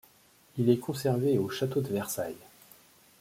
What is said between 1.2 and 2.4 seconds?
au château de Versailles.